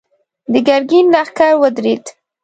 د 0.51 0.53
ګرګين 0.67 1.05
لښکر 1.13 1.53
ودرېد. 1.61 2.05